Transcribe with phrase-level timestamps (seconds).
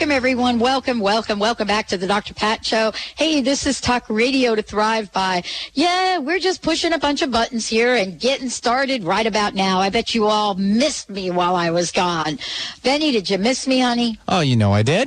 [0.00, 0.58] Welcome, everyone.
[0.58, 2.32] Welcome, welcome, welcome back to the Dr.
[2.32, 2.92] Pat Show.
[3.18, 5.42] Hey, this is Talk Radio to Thrive by.
[5.74, 9.78] Yeah, we're just pushing a bunch of buttons here and getting started right about now.
[9.78, 12.38] I bet you all missed me while I was gone.
[12.82, 14.18] Benny, did you miss me, honey?
[14.26, 15.06] Oh, you know I did.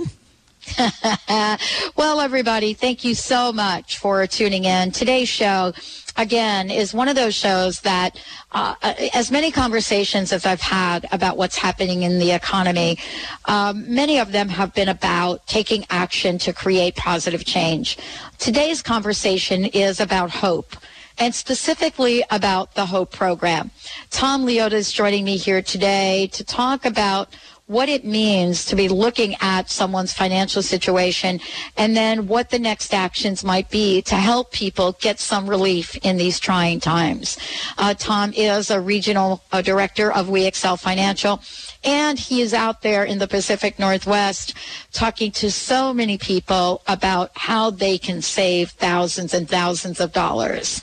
[1.97, 4.91] well, everybody, thank you so much for tuning in.
[4.91, 5.73] Today's show,
[6.17, 8.19] again, is one of those shows that,
[8.51, 8.75] uh,
[9.13, 12.99] as many conversations as I've had about what's happening in the economy,
[13.45, 17.97] um, many of them have been about taking action to create positive change.
[18.37, 20.75] Today's conversation is about hope
[21.17, 23.71] and specifically about the HOPE program.
[24.09, 27.35] Tom Leota is joining me here today to talk about
[27.67, 31.39] what it means to be looking at someone's financial situation
[31.77, 36.17] and then what the next actions might be to help people get some relief in
[36.17, 37.37] these trying times.
[37.77, 41.41] Uh, Tom is a regional uh, director of We Excel Financial
[41.85, 44.53] and he is out there in the Pacific Northwest
[44.91, 50.81] talking to so many people about how they can save thousands and thousands of dollars.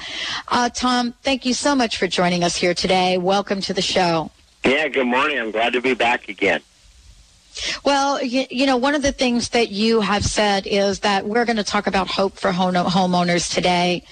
[0.48, 3.18] Uh, Tom, thank you so much for joining us here today.
[3.18, 4.30] Welcome to the show.
[4.64, 5.38] Yeah, good morning.
[5.38, 6.60] I'm glad to be back again.
[7.84, 11.44] Well, you, you, know, one of the things that you have said is that we're
[11.44, 14.04] going to talk about hope for home, homeowners today.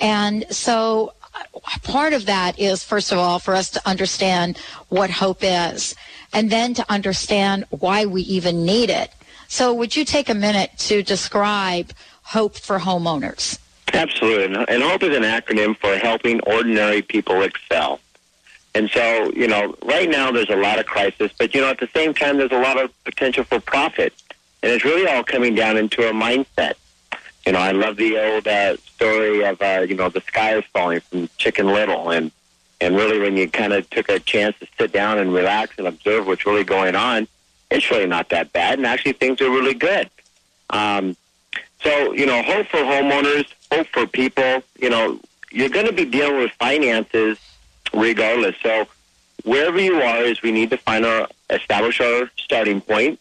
[0.00, 4.58] And so uh, part of that is, first of all, for us to understand
[4.88, 5.94] what hope is
[6.32, 9.10] and then to understand why we even need it.
[9.48, 11.92] So would you take a minute to describe
[12.22, 13.58] hope for homeowners?
[13.92, 14.64] Absolutely.
[14.68, 18.00] And HOPE is an acronym for Helping Ordinary People Excel.
[18.74, 21.78] And so, you know, right now there's a lot of crisis, but you know, at
[21.78, 24.14] the same time, there's a lot of potential for profit,
[24.62, 26.74] and it's really all coming down into a mindset.
[27.44, 30.64] You know, I love the old uh, story of uh, you know the sky is
[30.72, 32.30] falling from Chicken Little, and
[32.80, 35.86] and really when you kind of took a chance to sit down and relax and
[35.86, 37.28] observe what's really going on,
[37.70, 40.08] it's really not that bad, and actually things are really good.
[40.70, 41.14] Um,
[41.82, 44.62] so you know, hope for homeowners, hope for people.
[44.78, 45.20] You know,
[45.50, 47.38] you're going to be dealing with finances
[47.92, 48.56] regardless.
[48.62, 48.86] So
[49.44, 53.18] wherever you are is we need to find our establish our starting point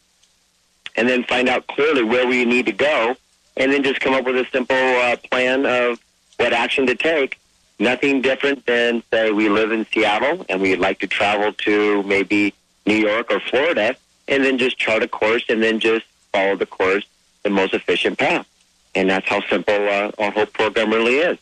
[0.95, 3.15] and then find out clearly where we need to go
[3.57, 5.99] and then just come up with a simple uh, plan of
[6.37, 7.39] what action to take.
[7.79, 12.53] Nothing different than say we live in Seattle and we'd like to travel to maybe
[12.85, 13.95] New York or Florida
[14.27, 17.05] and then just chart a course and then just follow the course
[17.43, 18.47] the most efficient path.
[18.93, 21.37] And that's how simple uh, our whole program really is.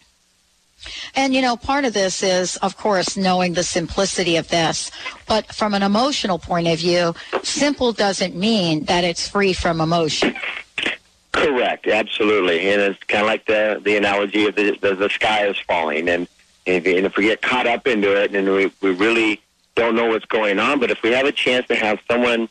[1.16, 4.91] And, you know, part of this is, of course, knowing the simplicity of this.
[5.28, 7.13] But from an emotional point of view,
[7.44, 10.35] simple doesn't mean that it's free from emotion.
[11.31, 12.69] Correct, absolutely.
[12.72, 16.09] And it's kind of like the, the analogy of the, the, the sky is falling.
[16.09, 16.28] And
[16.66, 19.41] if, and if we get caught up into it and we, we really
[19.75, 22.50] don't know what's going on, but if we have a chance to have someone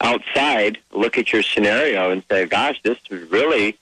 [0.00, 3.76] outside look at your scenario and say, gosh, this is really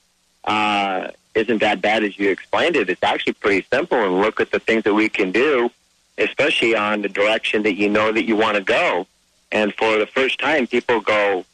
[0.45, 2.89] uh, isn't that bad as you explained it.
[2.89, 5.71] It's actually pretty simple, and look at the things that we can do,
[6.19, 9.07] especially on the direction that you know that you want to go.
[9.53, 11.45] And for the first time, people go,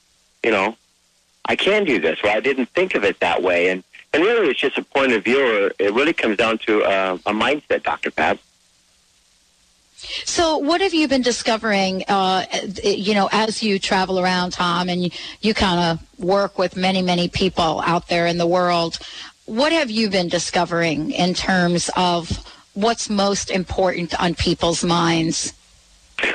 [0.43, 0.77] you know,
[1.45, 2.23] I can do this.
[2.23, 3.83] Well, I didn't think of it that way, and
[4.15, 5.41] and really, it's just a point of view.
[5.41, 8.39] Or it really comes down to uh, a mindset, Doctor Pat.
[10.25, 12.45] So, what have you been discovering, uh,
[12.83, 15.11] you know, as you travel around, Tom, and you,
[15.41, 18.99] you kind of work with many, many people out there in the world?
[19.53, 22.43] What have you been discovering in terms of
[22.73, 25.53] what's most important on people's minds?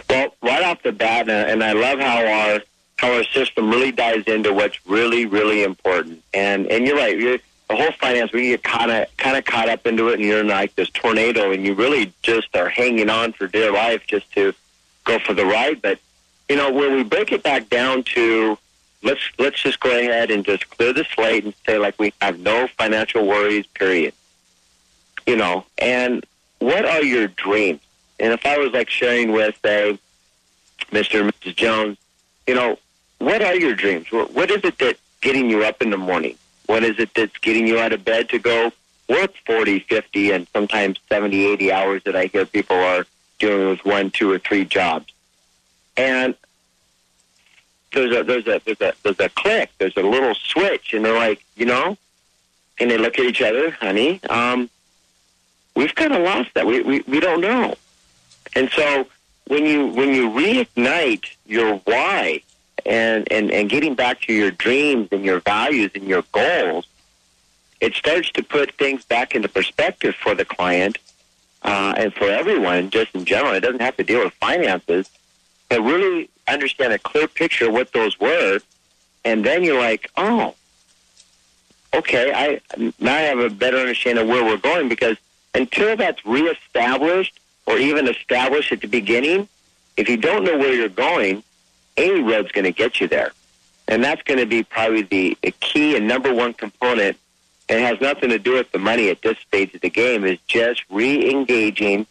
[0.07, 2.61] Well, right off the bat, and I love how our
[2.97, 6.21] how our system really dives into what's really, really important.
[6.31, 7.39] And and you're right, you're,
[7.69, 10.41] the whole finance we get kind of kind of caught up into it, and you're
[10.41, 14.31] in like this tornado, and you really just are hanging on for dear life just
[14.33, 14.53] to
[15.05, 15.81] go for the ride.
[15.81, 15.97] But
[16.49, 18.59] you know, when we break it back down to
[19.03, 22.39] let's let's just go ahead and just clear the slate and say like we have
[22.39, 24.13] no financial worries, period.
[25.25, 26.25] You know, and
[26.59, 27.81] what are your dreams?
[28.19, 29.99] And if I was like sharing with say
[30.91, 31.21] Mr.
[31.21, 31.55] and Mrs.
[31.55, 31.97] Jones,
[32.47, 32.79] you know,
[33.19, 34.11] what are your dreams?
[34.11, 36.37] What is it that's getting you up in the morning?
[36.67, 38.71] What is it that's getting you out of bed to go
[39.09, 43.05] work 40, 50, and sometimes 70, 80 hours that I hear people are
[43.39, 45.11] doing with one, two, or three jobs?
[45.95, 46.35] And
[47.93, 51.13] there's a there's a there's a there's a click, there's a little switch, and they're
[51.13, 51.97] like, you know,
[52.79, 54.21] and they look at each other, honey.
[54.29, 54.69] Um,
[55.75, 56.65] we've kind of lost that.
[56.65, 57.75] We, we we don't know.
[58.55, 59.07] And so
[59.47, 62.41] when you when you reignite your why
[62.85, 66.87] and, and, and getting back to your dreams and your values and your goals,
[67.81, 70.97] it starts to put things back into perspective for the client
[71.63, 73.53] uh, and for everyone just in general.
[73.53, 75.09] It doesn't have to deal with finances,
[75.69, 78.59] but really understand a clear picture of what those were.
[79.25, 80.55] And then you're like, oh,
[81.93, 82.61] okay, I
[82.99, 85.17] now I have a better understanding of where we're going because
[85.53, 89.47] until that's reestablished or even established at the beginning,
[89.97, 91.43] if you don't know where you're going,
[91.97, 93.31] any road's going to get you there.
[93.87, 97.17] And that's going to be probably the, key and number one component.
[97.67, 100.23] It has nothing to do with the money at this stage of the game.
[100.23, 102.05] Is just re-engaging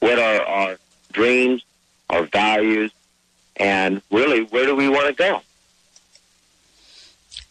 [0.00, 0.78] what are our
[1.12, 1.64] dreams,
[2.08, 2.92] our values,
[3.56, 5.42] and really where do we want to go.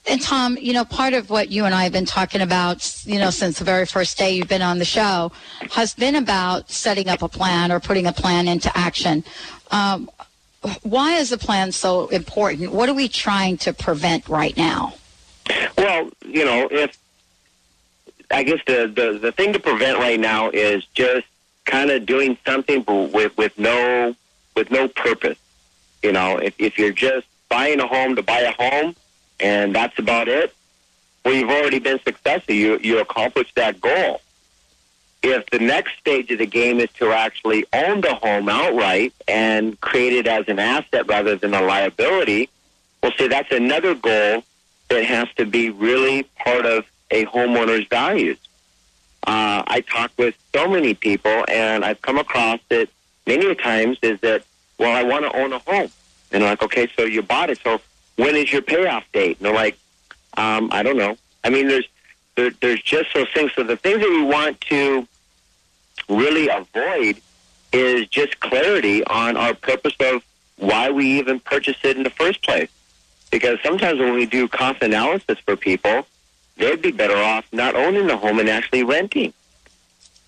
[0.07, 3.19] And Tom, you know, part of what you and I have been talking about, you
[3.19, 5.31] know, since the very first day you've been on the show,
[5.71, 9.23] has been about setting up a plan or putting a plan into action.
[9.69, 10.09] Um,
[10.81, 12.71] why is the plan so important?
[12.71, 14.95] What are we trying to prevent right now?
[15.77, 16.97] Well, you know, if
[18.31, 21.27] I guess the, the, the thing to prevent right now is just
[21.65, 24.15] kind of doing something with, with no
[24.55, 25.37] with no purpose.
[26.03, 28.95] You know, if, if you're just buying a home to buy a home
[29.39, 30.55] and that's about it,
[31.25, 32.55] well, you've already been successful.
[32.55, 34.21] You you accomplished that goal
[35.21, 39.79] if the next stage of the game is to actually own the home outright and
[39.81, 42.49] create it as an asset rather than a liability,
[43.03, 44.43] well, see, that's another goal
[44.89, 48.37] that has to be really part of a homeowner's values.
[49.27, 52.89] Uh, I talk with so many people, and I've come across it
[53.27, 54.43] many times is that,
[54.79, 55.91] well, I want to own a home.
[56.31, 57.59] And I'm like, okay, so you bought it.
[57.63, 57.81] So
[58.15, 59.37] when is your payoff date?
[59.37, 59.77] And they're like,
[60.35, 61.17] um, I don't know.
[61.43, 61.87] I mean, there's
[62.35, 63.51] there, there's just those things.
[63.55, 65.07] So the things that we want to
[66.07, 67.21] really avoid
[67.71, 70.23] is just clarity on our purpose of
[70.57, 72.69] why we even purchased it in the first place.
[73.31, 76.05] Because sometimes when we do cost analysis for people,
[76.57, 79.33] they'd be better off not owning the home and actually renting.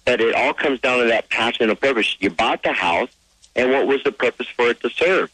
[0.06, 2.16] But it all comes down to that passion and purpose.
[2.20, 3.10] You bought the house,
[3.56, 5.32] and what was the purpose for it to serve?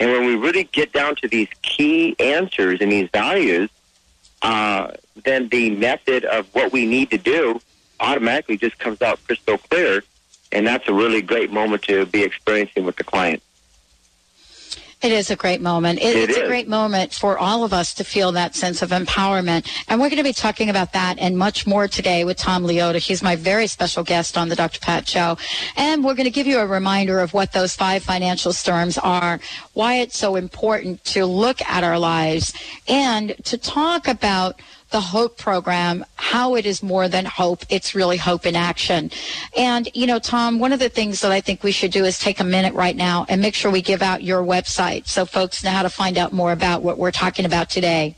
[0.00, 3.70] And when we really get down to these key answers and these values,
[4.42, 4.92] uh,
[5.24, 7.60] then the method of what we need to do
[8.00, 10.02] automatically just comes out crystal clear.
[10.50, 13.42] And that's a really great moment to be experiencing with the client.
[15.02, 15.98] It is a great moment.
[15.98, 16.44] It, it it's is.
[16.44, 19.68] a great moment for all of us to feel that sense of empowerment.
[19.88, 22.98] And we're going to be talking about that and much more today with Tom Leota.
[22.98, 24.78] He's my very special guest on the Dr.
[24.78, 25.38] Pat Show.
[25.76, 29.40] And we're going to give you a reminder of what those five financial storms are,
[29.72, 32.54] why it's so important to look at our lives,
[32.86, 34.60] and to talk about
[34.92, 37.64] the HOPE program, how it is more than hope.
[37.68, 39.10] It's really hope in action.
[39.56, 42.18] And, you know, Tom, one of the things that I think we should do is
[42.18, 45.64] take a minute right now and make sure we give out your website so folks
[45.64, 48.16] know how to find out more about what we're talking about today.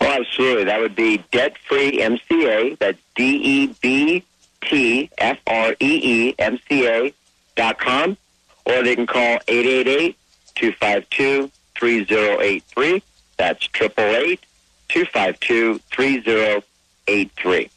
[0.00, 0.64] Oh, absolutely.
[0.64, 2.78] That would be Debt Free MCA.
[2.78, 4.24] That's D E B
[4.62, 6.00] T F R E
[6.30, 7.12] E M C A
[7.54, 8.16] dot com.
[8.64, 10.16] Or they can call 888
[10.56, 13.02] 252 3083.
[13.36, 14.45] That's triple eight
[14.88, 17.70] 252 3083.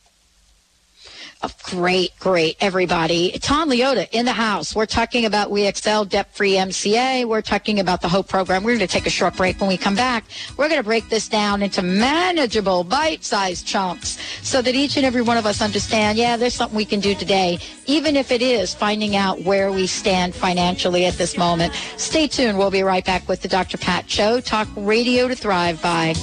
[1.42, 3.32] Oh, great, great, everybody.
[3.40, 4.76] Tom Leota in the house.
[4.76, 7.24] We're talking about We Excel Debt Free MCA.
[7.24, 8.62] We're talking about the HOPE program.
[8.62, 9.58] We're going to take a short break.
[9.62, 10.26] When we come back,
[10.58, 15.06] we're going to break this down into manageable, bite sized chunks so that each and
[15.06, 18.42] every one of us understand, yeah, there's something we can do today, even if it
[18.42, 21.74] is finding out where we stand financially at this moment.
[21.96, 22.58] Stay tuned.
[22.58, 23.78] We'll be right back with the Dr.
[23.78, 24.42] Pat Show.
[24.42, 26.16] Talk radio to thrive by.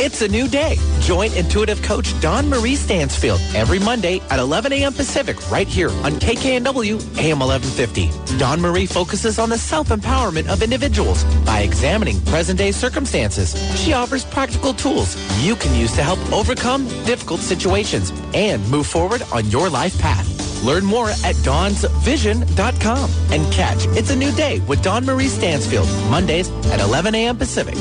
[0.00, 0.76] It's a new day.
[1.00, 4.92] Join intuitive coach Dawn Marie Stansfield every Monday at 11 a.m.
[4.92, 8.38] Pacific right here on KKNW AM 1150.
[8.38, 13.54] Dawn Marie focuses on the self-empowerment of individuals by examining present-day circumstances.
[13.80, 19.22] She offers practical tools you can use to help overcome difficult situations and move forward
[19.32, 20.26] on your life path.
[20.62, 26.50] Learn more at dawnsvision.com and catch It's a New Day with Dawn Marie Stansfield, Mondays
[26.66, 27.36] at 11 a.m.
[27.36, 27.76] Pacific.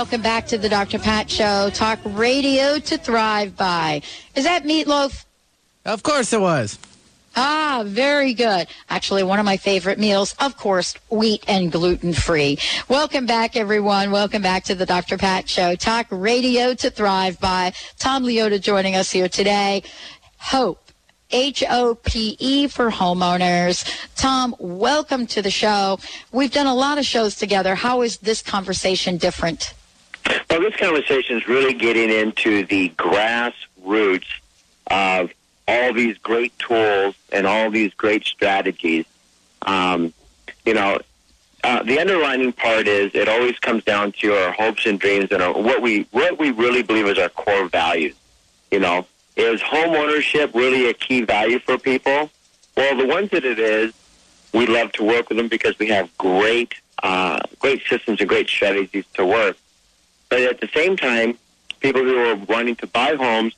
[0.00, 0.98] welcome back to the Dr.
[0.98, 1.68] Pat Show.
[1.74, 4.00] Talk radio to thrive by.
[4.34, 5.26] Is that meatloaf?
[5.84, 6.78] Of course it was.
[7.36, 8.66] Ah, very good.
[8.88, 12.58] Actually, one of my favorite meals, of course, wheat and gluten free.
[12.88, 14.10] Welcome back, everyone.
[14.10, 15.18] Welcome back to the Dr.
[15.18, 15.76] Pat Show.
[15.76, 19.82] Talk radio to thrive by Tom Leota joining us here today.
[20.38, 20.80] Hope.
[21.30, 23.84] H-O-P-E for homeowners.
[24.16, 25.98] Tom, welcome to the show.
[26.32, 27.74] We've done a lot of shows together.
[27.74, 29.74] How is this conversation different?
[30.48, 34.26] Well, this conversation is really getting into the grassroots
[34.88, 35.30] of
[35.68, 39.06] all these great tools and all these great strategies.
[39.62, 40.12] Um,
[40.64, 40.98] you know,
[41.62, 45.42] uh, the underlining part is it always comes down to our hopes and dreams and
[45.42, 48.14] our, what we what we really believe is our core values.
[48.70, 49.06] You know,
[49.36, 52.30] is home ownership really a key value for people?
[52.76, 53.92] Well, the ones that it is,
[54.54, 58.48] we love to work with them because we have great uh, great systems and great
[58.48, 59.56] strategies to work.
[60.30, 61.36] But at the same time,
[61.80, 63.54] people who are wanting to buy homes,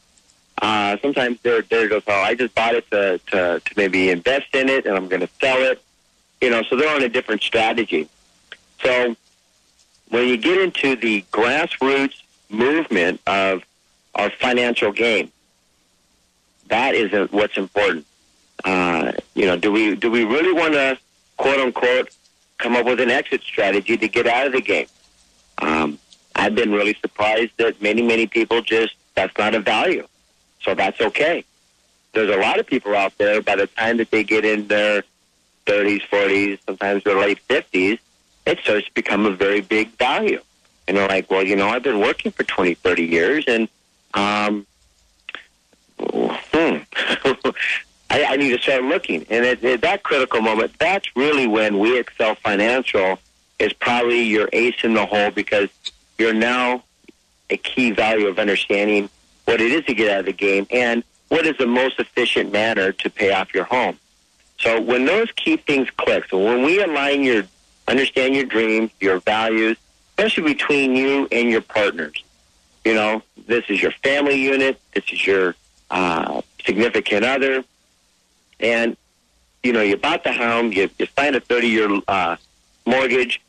[0.60, 4.54] uh, sometimes they're they're just, oh, I just bought it to, to to maybe invest
[4.54, 5.80] in it, and I'm going to sell it.
[6.40, 8.08] You know, so they're on a different strategy.
[8.82, 9.14] So
[10.08, 13.62] when you get into the grassroots movement of
[14.14, 15.30] our financial game,
[16.68, 18.06] that is what's important.
[18.64, 20.98] Uh, you know, do we do we really want to
[21.36, 22.10] quote unquote
[22.58, 24.86] come up with an exit strategy to get out of the game?
[25.58, 25.98] Um,
[26.42, 30.08] I've been really surprised that many many people just that's not a value,
[30.60, 31.44] so that's okay.
[32.14, 35.04] There's a lot of people out there by the time that they get in their
[35.66, 38.00] 30s, 40s, sometimes their late 50s,
[38.44, 40.40] it starts to become a very big value.
[40.88, 43.68] And they're like, well, you know, I've been working for 20, 30 years, and
[44.14, 44.66] um,
[46.00, 46.78] hmm,
[48.10, 49.24] I, I need to start looking.
[49.30, 53.20] And at, at that critical moment, that's really when We Excel Financial
[53.60, 55.70] is probably your ace in the hole because
[56.18, 56.82] you're now
[57.50, 59.08] a key value of understanding
[59.44, 62.52] what it is to get out of the game and what is the most efficient
[62.52, 63.98] manner to pay off your home.
[64.60, 67.44] So when those key things click, so when we align your,
[67.88, 69.76] understand your dreams, your values,
[70.10, 72.22] especially between you and your partners,
[72.84, 75.56] you know, this is your family unit, this is your
[75.90, 77.64] uh, significant other,
[78.60, 78.96] and
[79.62, 82.36] you know, you bought the home, you, you signed a 30-year uh,
[82.84, 83.40] mortgage,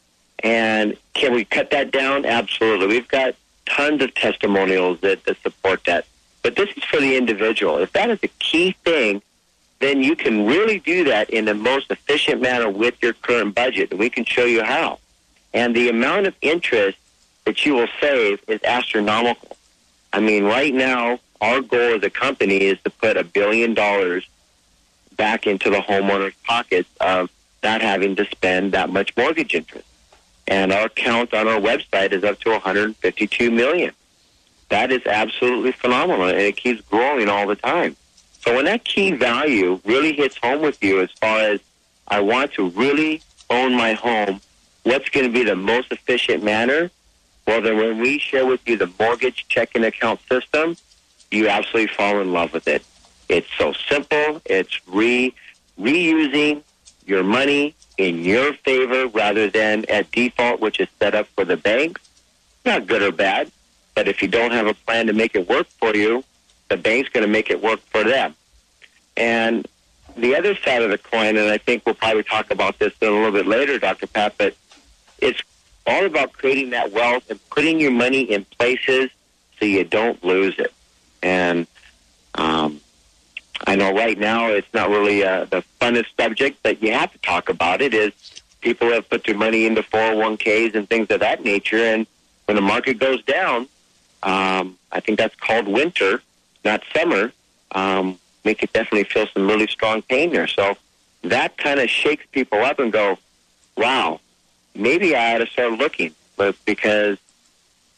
[0.44, 2.26] and can we cut that down?
[2.26, 2.88] Absolutely.
[2.88, 3.36] We've got
[3.66, 6.06] tons of testimonials that, that support that.
[6.42, 7.78] But this is for the individual.
[7.78, 9.22] If that is a key thing,
[9.80, 13.92] then you can really do that in the most efficient manner with your current budget,
[13.92, 15.00] and we can show you how.
[15.54, 16.98] And the amount of interest
[17.46, 19.58] that you will save is astronomical.
[20.12, 24.28] I mean, right now, our goal as a company is to put a billion dollars
[25.16, 27.30] back into the homeowner's pockets of
[27.62, 29.88] not having to spend that much mortgage interest.
[30.48, 33.94] And our count on our website is up to 152 million.
[34.70, 37.96] That is absolutely phenomenal, and it keeps growing all the time.
[38.42, 41.62] So when that key value really hits home with you, as far as
[42.08, 44.42] I want to really own my home,
[44.84, 46.92] what's going to be the most efficient manner?
[47.48, 50.76] Well, then when we share with you the mortgage checking account system,
[51.32, 52.84] you absolutely fall in love with it.
[53.30, 54.42] It's so simple.
[54.46, 55.34] It's re
[55.80, 56.62] reusing
[57.06, 61.58] your money in your favor rather than at default, which is set up for the
[61.58, 62.02] banks.
[62.66, 63.52] Not good or bad,
[63.96, 66.24] but if you don't have a plan to make it work for you,
[66.70, 68.36] the bank's going to make it work for them.
[69.16, 69.68] And
[70.16, 73.06] the other side of the coin, and I think we'll probably talk about this a
[73.06, 74.08] little bit later, Dr.
[74.08, 74.56] Pat, but
[75.20, 75.42] it's
[75.86, 79.10] all about creating that wealth and putting your money in places
[79.60, 80.74] so you don't lose it.
[81.22, 81.68] And
[82.36, 82.82] um,
[83.66, 87.18] I know right now it's not really uh, the funnest subject, but you have to
[87.20, 87.94] talk about it.
[87.94, 88.12] Is
[88.62, 92.06] people have put their money into 401ks and things of that nature, and
[92.46, 93.68] when the market goes down,
[94.22, 96.22] um, I think that's called winter,
[96.66, 97.32] not summer.
[97.72, 100.48] Um, we could definitely feel some really strong pain there.
[100.48, 100.78] So
[101.24, 103.18] that kind of shakes people up and go,
[103.78, 104.20] wow,
[104.76, 106.14] maybe I ought to start looking.
[106.36, 107.18] But because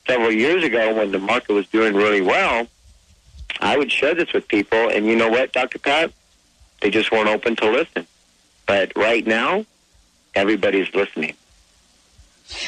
[0.07, 2.67] several years ago when the market was doing really well,
[3.61, 5.79] I would share this with people, and you know what, Dr.
[5.79, 6.11] Pat?
[6.81, 8.05] They just weren't open to listen.
[8.65, 9.65] But right now,
[10.33, 11.35] everybody's listening.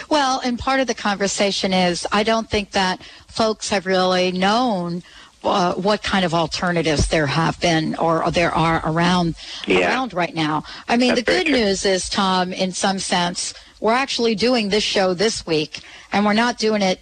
[0.09, 5.03] Well, and part of the conversation is I don't think that folks have really known
[5.43, 9.35] uh, what kind of alternatives there have been or there are around
[9.67, 9.89] Yeah.
[9.89, 10.63] around right now.
[10.89, 11.55] I mean, That's the good true.
[11.55, 16.33] news is, Tom, in some sense, we're actually doing this show this week, and we're
[16.33, 16.99] not doing it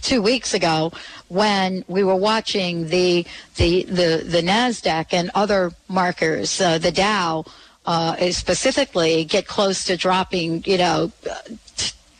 [0.00, 0.92] two weeks ago
[1.28, 3.26] when we were watching the
[3.56, 7.44] the the, the Nasdaq and other markers, uh, the Dow.
[7.86, 11.10] Uh, specifically, get close to dropping, you know,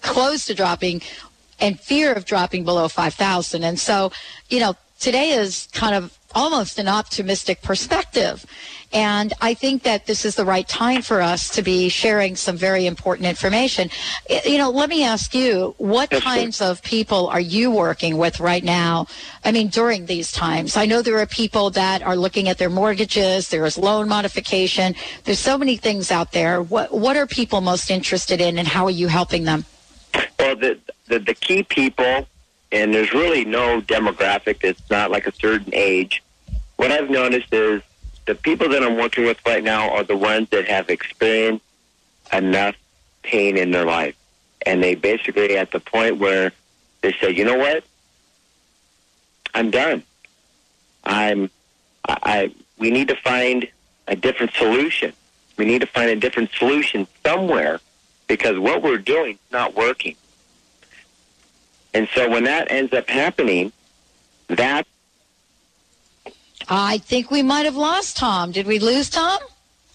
[0.01, 1.03] close to dropping
[1.61, 3.65] and fear of dropping below 5,000.
[3.65, 4.11] And so,
[4.49, 8.45] you know, today is kind of almost an optimistic perspective.
[8.93, 12.57] And I think that this is the right time for us to be sharing some
[12.57, 13.91] very important information.
[14.47, 16.29] You know, let me ask you, what Yes, sir.
[16.29, 19.07] kinds of people are you working with right now?
[19.45, 22.71] I mean, during these times, I know there are people that are looking at their
[22.71, 23.49] mortgages.
[23.51, 24.95] There is loan modification.
[25.25, 26.63] There's so many things out there.
[26.63, 29.67] What, what are people most interested in and how are you helping them?
[30.39, 32.27] Well, the, the the key people,
[32.71, 34.59] and there's really no demographic.
[34.63, 36.23] It's not like a certain age.
[36.77, 37.83] What I've noticed is
[38.27, 41.65] the people that I'm working with right now are the ones that have experienced
[42.33, 42.77] enough
[43.23, 44.15] pain in their life,
[44.67, 46.53] and they basically at the point where
[47.01, 47.85] they say, you know what,
[49.55, 50.03] I'm done.
[51.05, 51.51] I'm
[52.07, 53.69] I, I we need to find
[54.07, 55.13] a different solution.
[55.57, 57.81] We need to find a different solution somewhere
[58.29, 60.17] because what we're doing is not working.
[61.95, 63.73] And so when that ends up happening,
[64.49, 64.87] that
[66.69, 68.53] I think we might have lost Tom.
[68.53, 69.39] Did we lose Tom?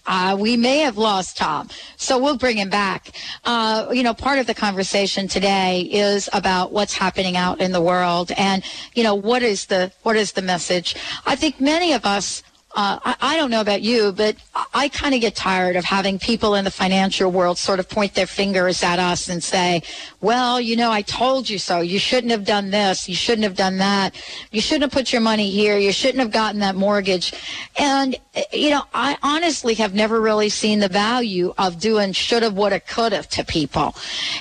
[0.06, 1.68] Uh, we may have lost Tom.
[1.96, 3.10] So we'll bring him back.
[3.44, 7.80] Uh, you know, part of the conversation today is about what's happening out in the
[7.80, 8.62] world and,
[8.94, 10.94] you know, what is the, what is the message?
[11.24, 12.42] I think many of us,
[12.74, 15.84] uh, I, I don't know about you, but I, I kind of get tired of
[15.84, 19.82] having people in the financial world sort of point their fingers at us and say,
[20.20, 21.80] well, you know, I told you so.
[21.80, 23.08] You shouldn't have done this.
[23.08, 24.20] You shouldn't have done that.
[24.50, 25.78] You shouldn't have put your money here.
[25.78, 27.32] You shouldn't have gotten that mortgage.
[27.78, 28.16] And,
[28.52, 32.72] you know, I honestly have never really seen the value of doing should have, would
[32.72, 33.94] have, could have to people.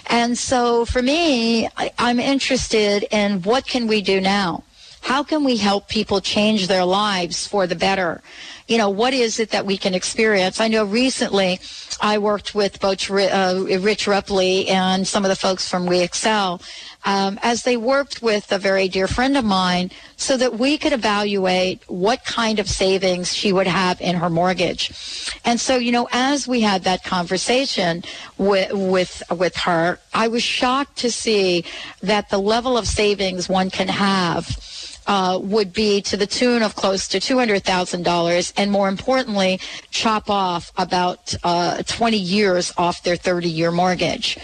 [0.07, 4.63] And so for me, I, I'm interested in what can we do now?
[5.03, 8.21] How can we help people change their lives for the better?
[8.69, 10.61] You know, what is it that we can experience?
[10.61, 11.59] I know recently
[11.99, 16.61] I worked with both uh, Rich Rupley and some of the folks from We Excel
[17.03, 20.93] um, as they worked with a very dear friend of mine so that we could
[20.93, 24.89] evaluate what kind of savings she would have in her mortgage.
[25.43, 28.05] And so, you know, as we had that conversation
[28.37, 31.65] with, with, with her, I was shocked to see
[32.01, 34.57] that the level of savings one can have
[35.07, 39.59] uh, would be to the tune of close to $200,000 and more importantly,
[39.91, 44.37] chop off about uh, 20 years off their 30 year mortgage.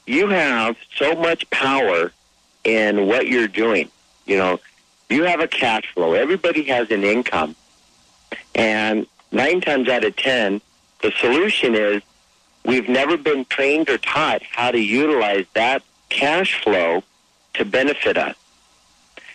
[0.06, 2.12] you have so much power
[2.64, 3.90] in what you're doing.
[4.26, 4.60] You know,
[5.08, 6.14] you have a cash flow.
[6.14, 7.54] Everybody has an income,
[8.54, 10.60] and nine times out of ten,
[11.02, 12.02] the solution is
[12.64, 17.02] we've never been trained or taught how to utilize that cash flow
[17.60, 18.36] to benefit us.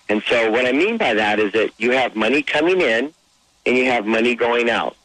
[0.10, 3.14] And so, what I mean by that is that you have money coming in
[3.66, 4.96] and you have money going out.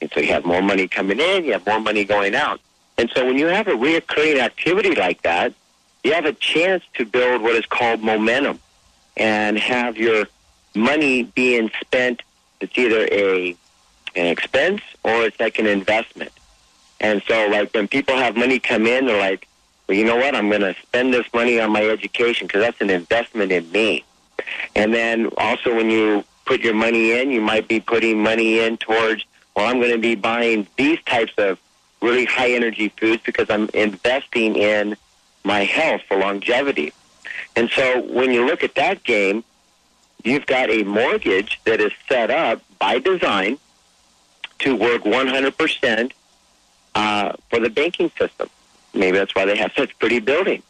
[0.00, 2.60] And so you have more money coming in, you have more money going out.
[2.98, 5.54] And so when you have a reoccurring activity like that,
[6.02, 8.60] you have a chance to build what is called momentum
[9.16, 10.26] and have your
[10.74, 12.22] money being spent.
[12.60, 13.56] It's either a
[14.16, 16.32] an expense or it's like an investment.
[17.00, 19.48] And so like when people have money come in, they're like,
[19.86, 20.34] well, you know what?
[20.34, 24.04] I'm going to spend this money on my education because that's an investment in me.
[24.74, 28.76] And then also when you put your money in, you might be putting money in
[28.76, 31.58] towards, well, I'm going to be buying these types of
[32.00, 34.96] really high energy foods because I'm investing in
[35.44, 36.92] my health for longevity.
[37.56, 39.44] And so when you look at that game,
[40.22, 43.58] you've got a mortgage that is set up by design
[44.60, 46.12] to work 100%
[46.94, 48.48] uh, for the banking system.
[48.94, 50.62] Maybe that's why they have such pretty buildings.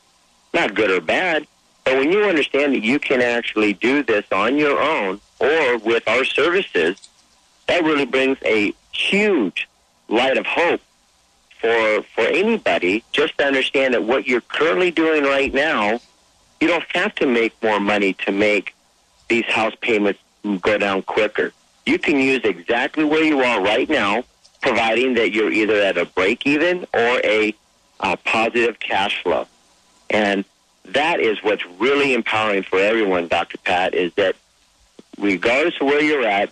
[0.52, 1.46] Not good or bad,
[1.84, 6.06] but when you understand that you can actually do this on your own or with
[6.08, 7.08] our services,
[7.66, 9.68] that really brings a huge
[10.08, 10.80] light of hope
[11.60, 16.00] for for anybody just to understand that what you're currently doing right now,
[16.60, 18.74] you don't have to make more money to make
[19.28, 20.20] these house payments
[20.60, 21.52] go down quicker.
[21.86, 24.24] You can use exactly where you are right now,
[24.62, 27.54] providing that you're either at a break even or a
[28.00, 29.46] uh, positive cash flow.
[30.10, 30.44] And
[30.86, 33.58] that is what's really empowering for everyone, Dr.
[33.58, 34.36] Pat, is that
[35.18, 36.50] regardless of where you're at,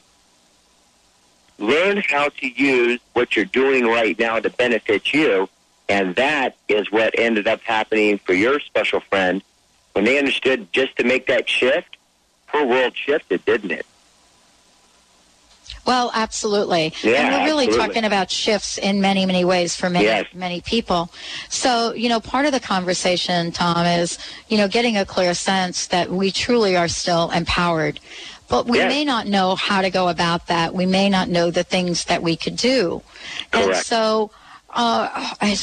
[1.59, 5.49] learn how to use what you're doing right now to benefit you.
[5.89, 9.43] And that is what ended up happening for your special friend
[9.93, 11.97] when they understood just to make that shift,
[12.47, 13.87] her world shifted, didn't it?
[15.85, 16.93] Well, absolutely.
[17.03, 17.95] Yeah, and we're really absolutely.
[17.95, 20.27] talking about shifts in many, many ways for many, Yes.
[20.33, 21.11] many people.
[21.49, 24.19] So, you know, part of the conversation, Tom, is,
[24.49, 27.99] you know, getting a clear sense that we truly are still empowered.
[28.49, 28.89] But we Yes.
[28.89, 30.75] may not know how to go about that.
[30.75, 33.03] We may not know the things that we could do.
[33.53, 33.87] And Correct.
[33.87, 34.31] so,
[34.75, 35.09] uh,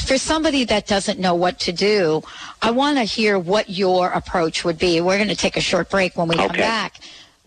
[0.06, 2.22] for somebody that doesn't know what to do,
[2.62, 5.00] I want to hear what your approach would be.
[5.00, 7.00] We're going to take a short break when we come back.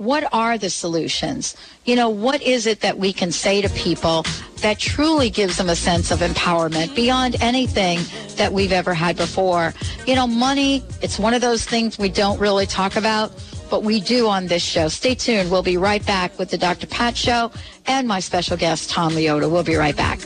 [0.04, 1.56] What are the solutions?
[1.86, 4.26] You know, what is it that we can say to people
[4.58, 8.02] that truly gives them a sense of empowerment beyond anything
[8.36, 9.74] that we've ever had before?
[10.06, 13.32] You know, money, it's one of those things we don't really talk about,
[13.70, 14.89] but we do on this show.
[14.89, 15.50] Stay tuned.
[15.50, 16.88] We'll be right back with the Dr.
[16.88, 17.50] Pat Show
[17.86, 19.50] and my special guest, Tom Leota.
[19.50, 20.20] We'll be right back.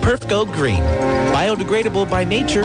[0.00, 0.80] Perf Go Green.
[1.34, 2.64] Biodegradable by nature,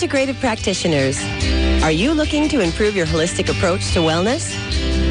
[0.00, 1.22] Integrative practitioners.
[1.82, 4.50] Are you looking to improve your holistic approach to wellness?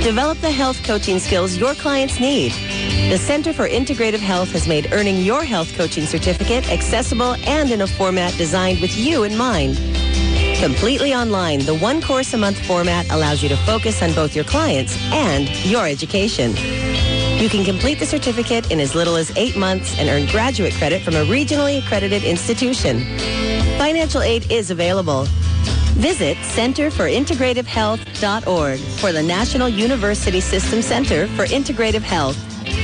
[0.02, 2.54] Develop the health coaching skills your clients need.
[3.12, 7.82] The Center for Integrative Health has made earning your health coaching certificate accessible and in
[7.82, 9.76] a format designed with you in mind.
[10.60, 14.46] Completely online, the one course a month format allows you to focus on both your
[14.46, 16.56] clients and your education.
[17.38, 21.04] You can complete the certificate in as little as eight months and earn graduate credit
[21.04, 23.06] from a regionally accredited institution.
[23.80, 25.24] Financial aid is available.
[25.96, 32.36] Visit centerforintegrativehealth.org for the National University System Center for Integrative Health.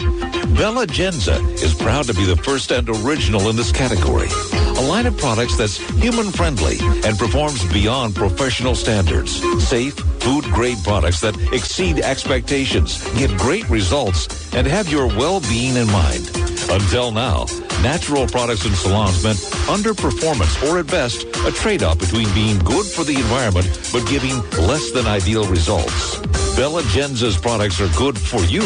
[0.56, 4.30] Belegenza is proud to be the first and original in this category.
[4.78, 9.42] A line of products that's human friendly and performs beyond professional standards.
[9.62, 15.76] Safe, food grade products that exceed expectations, give great results, and have your well being
[15.76, 16.32] in mind.
[16.72, 17.46] Until now,
[17.82, 19.38] natural products in salons meant
[19.68, 24.38] underperformance or at best a trade-off between being good for the environment but giving
[24.68, 26.18] less than ideal results.
[26.56, 28.64] Belegenza's products are good for you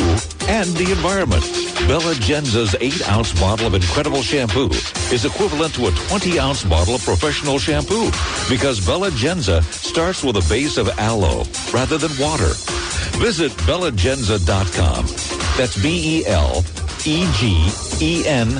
[0.48, 1.44] and the environment.
[1.88, 4.70] Belegenza's 8-ounce bottle of incredible shampoo
[5.14, 8.06] is equivalent to a 20-ounce bottle of professional shampoo
[8.50, 12.54] because Belegenza starts with a base of aloe rather than water.
[13.20, 15.06] Visit belegenza.com.
[15.56, 16.64] That's B-E-L
[17.06, 18.54] E-G-E-N-Z-A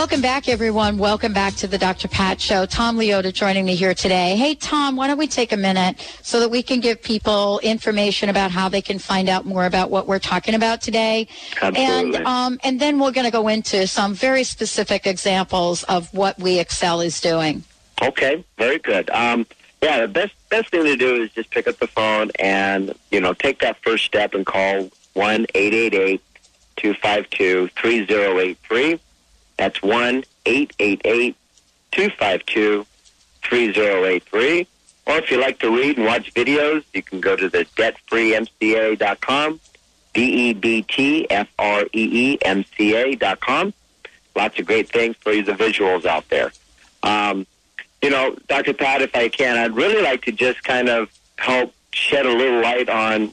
[0.04, 0.98] Welcome back, everyone.
[0.98, 2.08] Welcome back to the Dr.
[2.08, 2.66] Pat Show.
[2.66, 4.36] Tom Leota joining me here today.
[4.36, 8.28] Hey, Tom, why don't we take a minute so that we can give people information
[8.28, 11.26] about how they can find out more about what we're talking about today?
[11.62, 12.16] Absolutely.
[12.16, 16.38] And, um, and then we're going to go into some very specific examples of what
[16.38, 17.64] We Excel is doing.
[18.02, 19.08] Okay, very good.
[19.08, 19.46] Um,
[19.82, 23.22] yeah, the best best thing to do is just pick up the phone and you
[23.22, 26.22] know take that first step and call one eight eight eight
[26.76, 29.00] two five two three zero eight three.
[29.56, 31.36] That's one eight eight eight
[31.92, 32.86] two five two
[33.42, 34.66] three zero eight three.
[35.06, 39.60] Or if you like to read and watch videos, you can go to the debtfreemca.com,
[40.14, 41.88] D E B T F R E
[42.32, 43.74] E M C A dot com.
[44.34, 46.52] Lots of great things for you, the visuals out there.
[47.02, 47.46] Um,
[48.02, 48.74] you know, Dr.
[48.74, 52.60] Pat, if I can, I'd really like to just kind of help shed a little
[52.60, 53.32] light on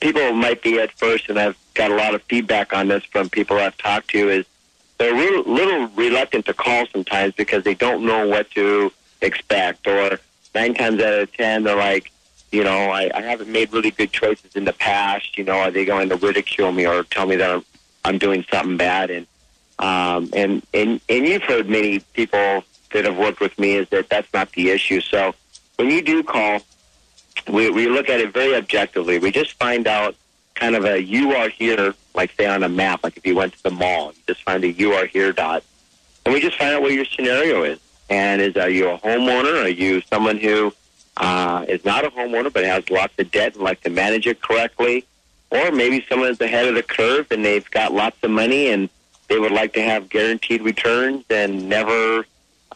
[0.00, 3.28] people might be at first, and I've got a lot of feedback on this from
[3.28, 4.46] people I've talked to, is
[5.00, 9.86] they're a real, little reluctant to call sometimes because they don't know what to expect,
[9.86, 10.20] or
[10.54, 12.12] nine times out of ten, they're like,
[12.52, 15.38] you know, I, I haven't made really good choices in the past.
[15.38, 17.64] You know, are they going to ridicule me or tell me that I'm,
[18.04, 19.10] I'm doing something bad?
[19.10, 19.26] And
[19.78, 24.10] um, and and and you've heard many people that have worked with me is that
[24.10, 25.00] that's not the issue.
[25.00, 25.34] So
[25.76, 26.60] when you do call,
[27.48, 29.18] we we look at it very objectively.
[29.18, 30.14] We just find out
[30.60, 33.54] kind of a you are here, like say on a map, like if you went
[33.54, 35.64] to the mall, you just find a you are here dot,
[36.24, 37.80] and we just find out what your scenario is.
[38.10, 39.64] And is are you a homeowner?
[39.64, 40.72] Are you someone who
[41.16, 44.40] uh, is not a homeowner but has lots of debt and like to manage it
[44.40, 45.06] correctly?
[45.50, 48.88] Or maybe someone is ahead of the curve and they've got lots of money and
[49.28, 52.26] they would like to have guaranteed returns and never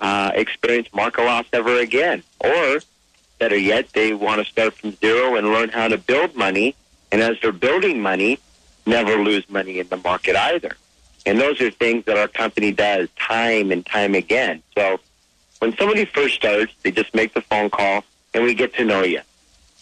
[0.01, 2.23] uh, experience market loss ever again.
[2.41, 2.81] Or,
[3.39, 6.75] better yet, they want to start from zero and learn how to build money.
[7.15, 8.41] And as they're building money,
[8.87, 10.73] never lose money in the market either.
[11.25, 14.65] And those are things that our company does time and time again.
[14.75, 14.99] So
[15.61, 18.03] when somebody first starts, they just make the phone call
[18.35, 19.21] and we get to know you.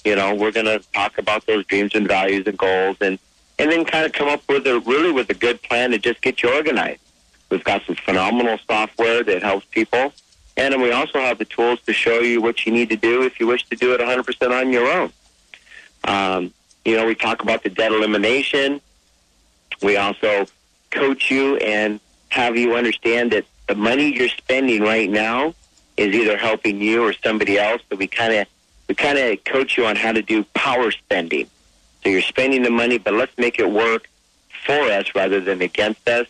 [0.05, 3.19] You know, we're going to talk about those dreams and values and goals and,
[3.59, 6.21] and then kind of come up with a really with a good plan to just
[6.21, 7.01] get you organized.
[7.49, 10.13] We've got some phenomenal software that helps people.
[10.59, 13.23] And then we also have the tools to show you what you need to do
[13.23, 15.13] if you wish to do it 100% on your own.
[16.05, 16.53] Um,
[16.85, 18.81] you know, we talk about the debt elimination.
[19.83, 20.47] We also
[20.91, 25.55] coach you and have you understand that the money you're spending right now
[25.97, 27.83] is either helping you or somebody else.
[27.91, 28.47] So we kind of
[28.89, 31.49] we kind of coach you on how to do power spending.
[32.03, 34.09] So you're spending the money, but let's make it work
[34.67, 36.27] for us rather than against us.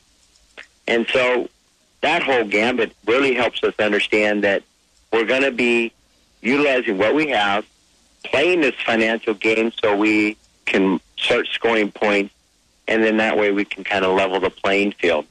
[0.86, 1.48] And so
[2.02, 4.62] that whole gambit really helps us understand that
[5.12, 5.92] we're going to be
[6.40, 7.64] utilizing what we have,
[8.24, 10.36] playing this financial game so we
[10.72, 12.34] can start scoring points,
[12.88, 15.26] and then that way we can kind of level the playing field.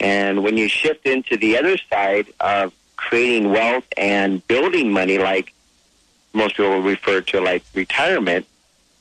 [0.00, 5.52] And when you shift into the other side of creating wealth and building money, like
[6.32, 8.46] most people refer to like retirement,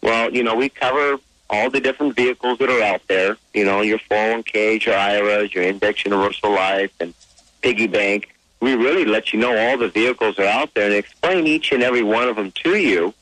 [0.01, 1.17] well, you know, we cover
[1.49, 3.37] all the different vehicles that are out there.
[3.53, 7.13] You know, your 401ks, your IRAs, your index universal life, and
[7.61, 8.35] piggy bank.
[8.61, 11.81] We really let you know all the vehicles are out there and explain each and
[11.81, 13.13] every one of them to you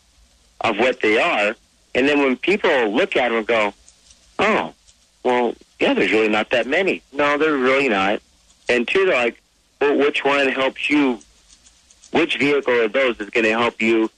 [0.61, 1.55] of what they are.
[1.97, 3.73] And then when people look at them and go,
[4.37, 4.75] oh,
[5.23, 7.01] well, yeah, there's really not that many.
[7.11, 8.21] No, there's really not.
[8.69, 9.41] And two, they're like,
[9.81, 11.19] well, which one helps you?
[12.11, 14.11] Which vehicle of those is going to help you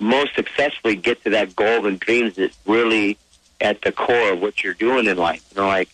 [0.00, 3.16] most successfully get to that goal and dreams that's really
[3.60, 5.46] at the core of what you're doing in life?
[5.54, 5.90] You know, like,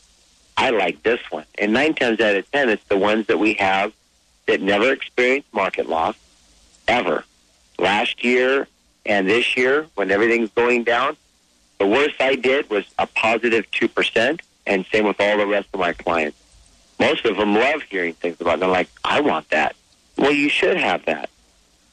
[0.56, 1.44] I like this one.
[1.58, 3.92] And nine times out of ten, it's the ones that we have
[4.46, 6.16] that never experienced market loss
[6.88, 7.24] ever.
[7.78, 8.66] Last year
[9.08, 11.16] and this year, when everything's going down,
[11.78, 15.80] the worst I did was a positive 2%, and same with all the rest of
[15.80, 16.38] my clients.
[17.00, 18.60] Most of them love hearing things about it.
[18.60, 19.74] They're like, I want that.
[20.18, 21.30] Well, you should have that.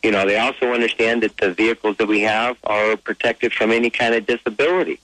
[0.04, 3.90] You know, they also understand that the vehicles that we have are protected from any
[3.90, 5.00] kind of disability.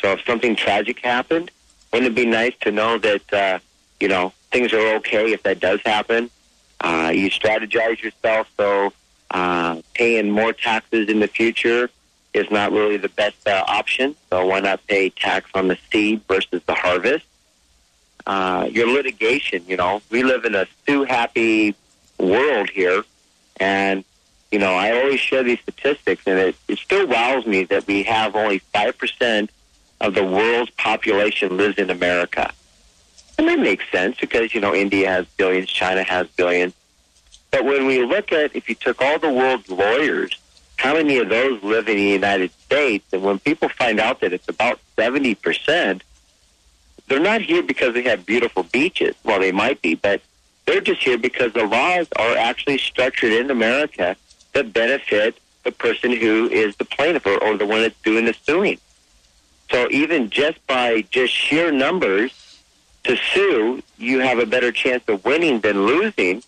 [0.00, 1.50] So if something tragic happened,
[1.92, 3.58] wouldn't it be nice to know that, uh,
[4.00, 6.30] you know, things are okay if that does happen?
[6.80, 8.92] Uh, you strategize yourself so
[9.32, 11.90] uh, paying more taxes in the future
[12.34, 14.14] is not really the best uh, option.
[14.30, 17.24] So why not pay tax on the seed versus the harvest?
[18.26, 21.74] Uh, your litigation, you know, we live in a sue happy
[22.18, 23.02] world here.
[23.56, 24.04] And,
[24.50, 28.02] you know, I always share these statistics and it, it still wows me that we
[28.04, 29.48] have only 5%
[30.00, 32.52] of the world's population lives in America.
[33.38, 36.74] And that makes sense because, you know, India has billions, China has billions.
[37.52, 40.36] But when we look at, if you took all the world's lawyers,
[40.76, 43.04] how many of those live in the United States?
[43.12, 46.00] And when people find out that it's about 70%,
[47.06, 49.14] they're not here because they have beautiful beaches.
[49.22, 50.22] Well, they might be, but
[50.66, 54.16] they're just here because the laws are actually structured in America
[54.54, 58.34] that benefit the person who is the plaintiff or, or the one that's doing the
[58.44, 58.78] suing.
[59.70, 62.32] So even just by just sheer numbers
[63.04, 66.42] to sue, you have a better chance of winning than losing.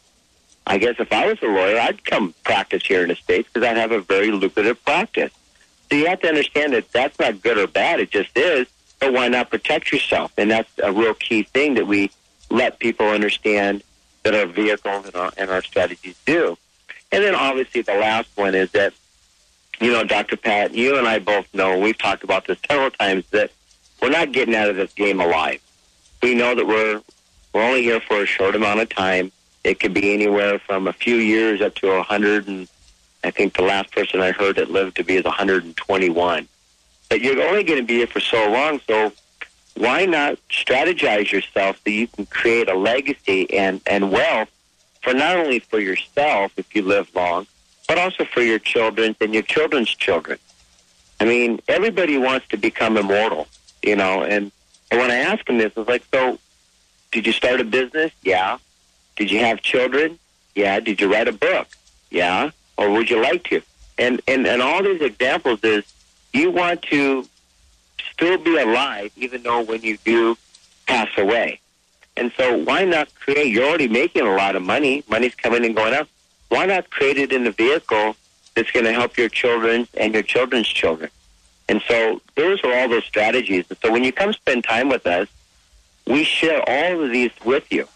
[0.67, 3.69] I guess if I was a lawyer, I'd come practice here in the States because
[3.69, 5.33] I'd have a very lucrative practice.
[5.91, 8.01] So you have to understand that that's not good or bad.
[8.01, 8.67] It just is.
[9.01, 10.33] But why not protect yourself?
[10.39, 12.11] And that's a real key thing that we
[12.51, 13.83] let people understand
[14.23, 16.57] that our vehicles and our, and our strategies do.
[17.13, 18.95] And then obviously the last one is that,
[19.81, 20.37] you know, Dr.
[20.37, 23.51] Pat, you and I both know, we've talked about this several times, that
[24.01, 25.61] we're not getting out of this game alive.
[26.23, 27.03] We know that we're,
[27.53, 29.31] we're only here for a short amount of time.
[29.65, 32.69] It could be anywhere from a few years up to a hundred and
[33.25, 36.49] I think the last person I heard that lived to be is 121.
[37.09, 39.13] But you're only going to be here for so long, so
[39.77, 44.51] why not strategize yourself so you can create a legacy and, and wealth
[45.03, 47.47] for not only for yourself if you live long,
[47.89, 50.39] but also for your children and your children's children.
[51.19, 53.49] I mean, everybody wants to become immortal,
[53.83, 54.53] you know, and,
[54.91, 56.39] and when I ask them this, it's like, so
[57.11, 58.13] did you start a business?
[58.23, 58.59] Yeah.
[59.17, 60.19] Did you have children?
[60.55, 60.81] Yeah.
[60.81, 61.69] Did you write a book?
[62.11, 62.51] Yeah.
[62.77, 63.63] Or would you like to?
[63.99, 65.85] And, and, and all these examples is
[66.33, 67.29] you want to
[68.13, 70.37] still be alive even though when you do
[70.87, 71.61] pass away.
[72.17, 75.75] And so why not create, you're already making a lot of money, money's coming and
[75.75, 76.09] going up.
[76.49, 78.17] Why not create it in a vehicle
[78.55, 81.11] that's going to help your children and your children's children?
[81.69, 83.65] And so those are all those strategies.
[83.69, 85.29] And so when you come spend time with us,
[86.07, 87.89] we share all of these with you.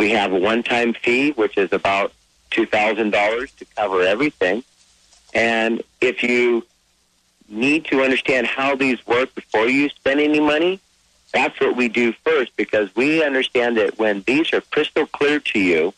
[0.00, 2.14] We have a one-time fee, which is about
[2.52, 4.64] $2,000 to cover everything.
[5.34, 6.64] And if you
[7.50, 10.80] need to understand how these work before you spend any money,
[11.34, 15.58] that's what we do first because we understand that when these are crystal clear to
[15.58, 15.92] you,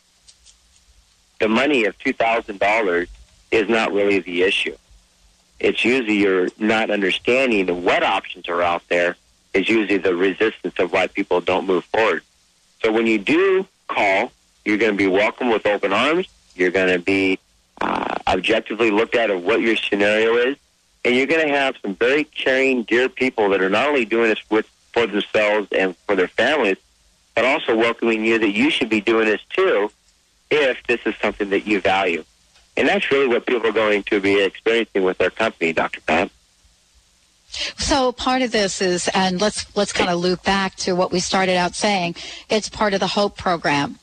[1.39, 3.07] the money of $2,000
[3.53, 4.77] is not really the issue.
[5.61, 9.15] It's usually you're not understanding what options are out there
[9.55, 12.25] is usually the resistance of why people don't move forward.
[12.83, 14.33] So when you do call,
[14.65, 16.29] you're going to be welcomed with open arms.
[16.55, 17.39] You're going to be
[17.81, 20.57] uh, objectively looked at of what your scenario is,
[21.05, 24.29] and you're going to have some very caring, dear people that are not only doing
[24.29, 26.77] this with for themselves and for their families,
[27.35, 29.91] but also welcoming you that you should be doing this too
[30.51, 32.25] if this is something that you value.
[32.77, 36.01] And that's really what people are going to be experiencing with their company, Dr.
[36.03, 36.31] Pat.
[37.79, 41.21] So part of this is, and let's let's kind of loop back to what we
[41.21, 42.17] started out saying.
[42.49, 43.99] It's part of the Hope program.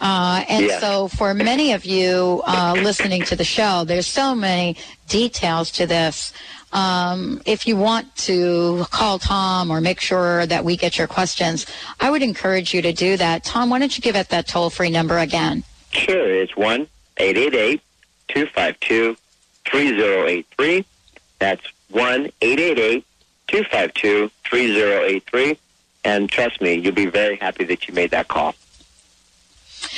[0.00, 0.80] Uh, and Yes.
[0.80, 4.76] so for many of you uh, listening to the show, there's so many
[5.08, 6.32] details to this.
[6.72, 11.66] Um, if you want to call Tom or make sure that we get your questions,
[12.00, 13.44] I would encourage you to do that.
[13.44, 15.62] Tom, why don't you give it that toll free number again?
[15.92, 16.88] Sure, it's one
[17.18, 17.80] eight eight eight
[18.28, 19.16] two five two
[19.64, 20.84] three zero eight three.
[21.38, 21.64] That's
[21.94, 23.06] one eight eight eight
[23.46, 25.58] two five two three zero eight three.
[26.04, 28.54] And trust me, you'll be very happy that you made that call.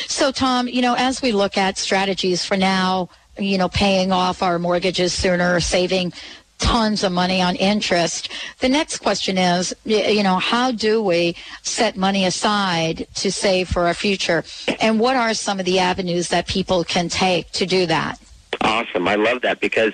[0.06, 4.42] So, Tom, you know, as we look at strategies for now, you know, paying off
[4.42, 6.12] our mortgages sooner, saving
[6.58, 8.30] tons of money on interest,
[8.60, 13.86] the next question is, you know, how do we set money aside to save for
[13.86, 14.44] our future?
[14.80, 18.20] And what are some of the avenues that people can take to do that?
[18.60, 19.92] Awesome, I love that because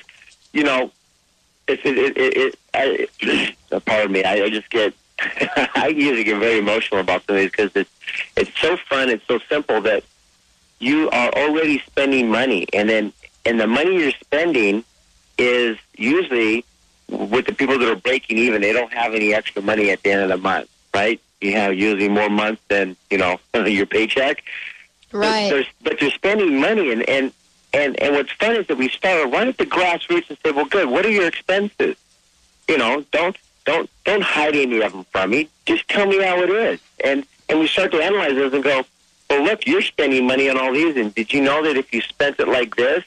[0.53, 0.91] you know,
[1.69, 4.95] it's it it, it, it I, pardon me, I, I just get
[5.75, 7.91] I usually get very emotional about some of these because it's
[8.37, 10.05] it's so fun, it's so simple that
[10.79, 13.13] you are already spending money, and then
[13.45, 14.85] and the money you're spending
[15.39, 16.65] is usually
[17.09, 18.63] with the people that are breaking even.
[18.63, 21.21] They don't have any extra money at the end of the month, right?
[21.41, 24.43] You have usually more months than you know your paycheck.
[25.13, 25.51] Right.
[25.51, 27.33] But but they're spending money, and and
[27.75, 30.67] and and what's fun is that we start right at the grassroots and say, well,
[30.67, 30.89] good.
[30.89, 31.97] What are your expenses?
[32.69, 35.49] You know, don't don't don't hide any of them from me.
[35.67, 38.85] Just tell me how it is, and and we start to analyze those and go,
[39.31, 42.01] well, look, you're spending money on all these, and did you know that if you
[42.03, 43.05] spent it like this,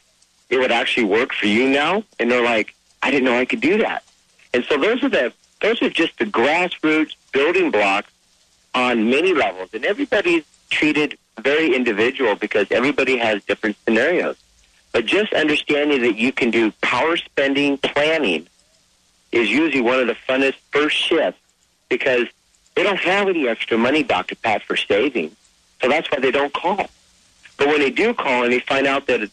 [0.50, 2.04] it would actually work for you now?
[2.20, 4.04] And they're like, I didn't know I could do that.
[4.54, 8.12] And so those are the those are just the grassroots building blocks
[8.74, 14.38] on many levels, and everybody's treated very individual because everybody has different scenarios.
[14.96, 18.48] But just understanding that you can do power spending planning
[19.30, 21.38] is usually one of the funnest first shifts
[21.90, 22.28] because
[22.76, 24.36] they don't have any extra money, Dr.
[24.36, 25.36] Pat, for saving.
[25.82, 26.90] So that's why they don't call.
[27.58, 29.30] But when they do call and they find out that,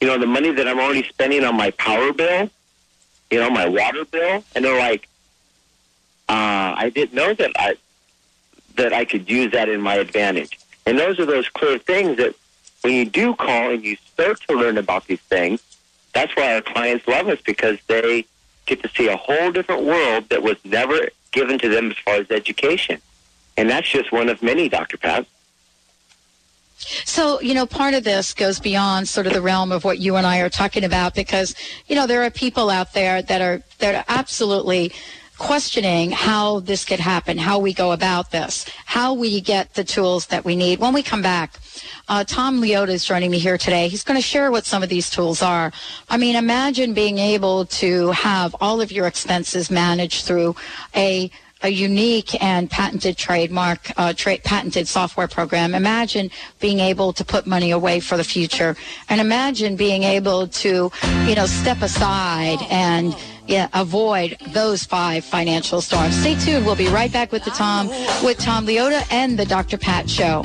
[0.00, 2.50] you know, the money that I'm already spending on my power bill,
[3.30, 5.06] you know, my water bill, and they're like,
[6.28, 7.76] uh, I didn't know that I
[8.74, 10.58] that I could use that in my advantage.
[10.86, 12.34] And those are those clear things that
[12.84, 15.62] when you do call and you start to learn about these things,
[16.12, 18.26] that's why our clients love us because they
[18.66, 22.16] get to see a whole different world that was never given to them as far
[22.16, 23.00] as education.
[23.56, 24.98] And that's just one of many, Dr.
[24.98, 25.26] Pat.
[26.76, 30.16] So, you know, part of this goes beyond sort of the realm of what you
[30.16, 31.54] and I are talking about because,
[31.86, 34.92] you know, there are people out there that are that are absolutely
[35.44, 40.24] questioning how this could happen, how we go about this, how we get the tools
[40.28, 40.78] that we need.
[40.78, 41.58] When we come back,
[42.08, 43.88] uh, Tom Leota is joining me here today.
[43.88, 45.70] He's going to share what some of these tools are.
[46.08, 50.56] I mean, imagine being able to have all of your expenses managed through
[50.96, 51.30] a
[51.62, 55.74] a unique and patented trademark, uh, tra- patented software program.
[55.74, 56.30] Imagine
[56.60, 58.76] being able to put money away for the future,
[59.08, 60.92] and imagine being able to,
[61.26, 63.16] you know, step aside and
[63.46, 66.16] yeah, avoid those five financial storms.
[66.16, 66.64] Stay tuned.
[66.64, 67.88] We'll be right back with the Tom,
[68.22, 69.78] with Tom Leota and the Dr.
[69.78, 70.44] Pat Show.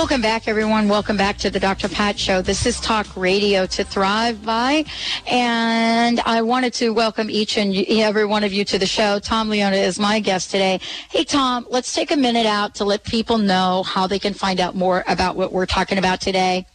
[0.00, 0.88] Welcome back, everyone.
[0.88, 1.86] Welcome back to the Dr.
[1.86, 2.40] Pat Show.
[2.40, 4.86] This is Talk Radio to Thrive by,
[5.26, 9.18] and I wanted to welcome each and every one of you to the show.
[9.18, 10.80] Tom Leota is my guest today.
[11.10, 14.58] Hey, Tom, let's take a minute out to let people know how they can find
[14.58, 16.66] out more about what we're talking about today.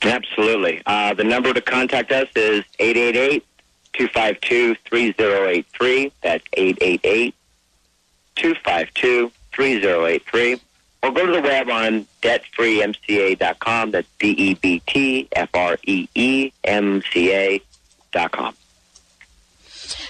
[0.00, 0.80] Absolutely.
[0.86, 2.62] Uh, the number to contact us is
[3.94, 6.12] 888-252-3083.
[6.22, 6.44] That's
[8.38, 10.60] 888-252-3083.
[11.02, 13.90] Or go to the web on debtfreemca.com.
[13.90, 15.32] That's E D-E-B-T-F-R-E-E-M-C-A
[18.12, 18.54] dot com.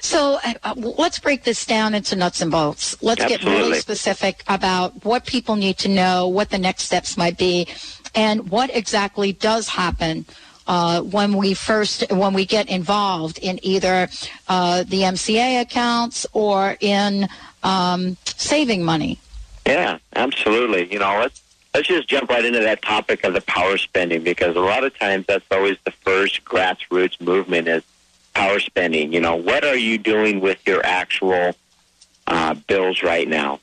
[0.00, 3.00] So uh, let's break this down into nuts and bolts.
[3.02, 7.38] Let's get really specific about what people need to know, what the next steps might
[7.38, 7.68] be,
[8.14, 10.26] and what exactly does happen
[10.66, 14.08] uh, when we first when we get involved in either
[14.48, 17.28] uh, the MCA accounts or in
[17.62, 19.18] um, saving money.
[19.66, 20.92] Yeah, absolutely.
[20.92, 21.42] You know, let's
[21.74, 24.96] let's just jump right into that topic of the power spending because a lot of
[24.98, 27.82] times that's always the first grassroots movement is
[28.34, 29.12] power spending.
[29.12, 31.54] You know, what are you doing with your actual
[32.26, 33.60] uh, bills right now?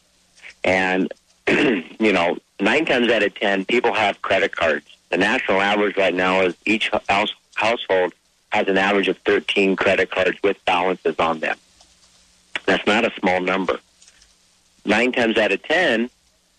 [0.64, 1.12] And
[1.48, 4.86] you know, nine times out of ten, people have credit cards.
[5.10, 8.14] The national average right now is each house, household
[8.52, 11.58] has an average of 13 credit cards with balances on them.
[12.66, 13.80] That's not a small number.
[14.86, 16.10] Nine times out of ten,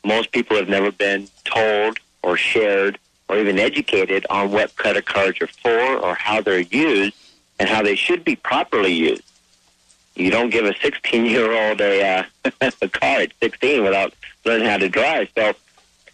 [0.05, 2.99] most people have never been told or shared
[3.29, 7.15] or even educated on what credit cards are for or how they're used
[7.59, 9.23] and how they should be properly used.
[10.17, 12.51] You don't give a 16 year old a, uh,
[12.83, 14.13] a car at 16 without
[14.45, 15.29] learning how to drive.
[15.37, 15.53] So,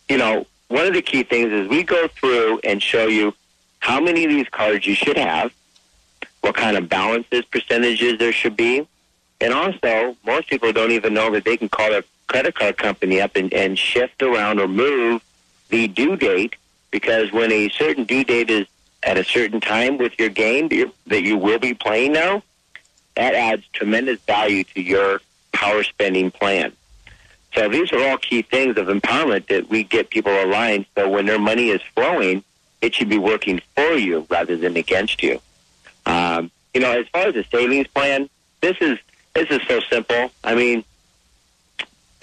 [0.09, 3.35] you know, one of the key things is we go through and show you
[3.79, 5.53] how many of these cards you should have,
[6.41, 8.87] what kind of balances, percentages there should be,
[9.41, 13.21] and also most people don't even know that they can call their credit card company
[13.21, 15.23] up and, and shift around or move
[15.69, 16.57] the due date
[16.91, 18.67] because when a certain due date is
[19.03, 22.43] at a certain time with your game that, that you will be playing now,
[23.15, 25.21] that adds tremendous value to your
[25.53, 26.73] power spending plan.
[27.55, 30.87] So these are all key things of empowerment that we get people aligned.
[30.95, 32.45] So when their money is flowing,
[32.83, 35.41] it should be working for you rather than against you.
[36.05, 38.29] Um, you know, as far as a savings plan,
[38.61, 38.99] this is
[39.37, 40.31] this is so simple.
[40.43, 40.85] I mean,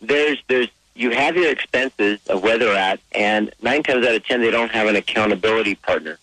[0.00, 4.24] there's there's you have your expenses of where they're at, and nine times out of
[4.24, 6.18] ten they don't have an accountability partner.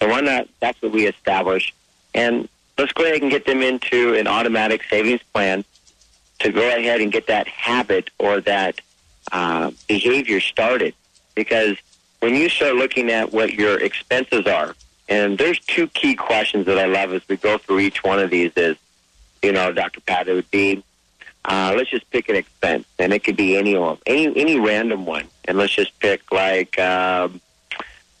[0.00, 0.48] So why not?
[0.60, 1.74] That's what we establish,
[2.14, 2.48] and
[2.78, 5.64] let's go ahead and get them into an automatic savings plan
[6.38, 8.80] to go ahead and get that habit or that
[9.32, 10.94] uh, behavior started.
[11.34, 11.76] Because
[12.20, 14.74] when you start looking at what your expenses are,
[15.08, 18.30] and there's two key questions that I love as we go through each one of
[18.30, 18.76] these is,
[19.42, 20.00] you know, Dr.
[20.00, 20.82] Pat, it would be,
[21.44, 24.58] uh, let's just pick an expense, and it could be any of them, any any
[24.58, 27.40] random one, and let's just pick like um,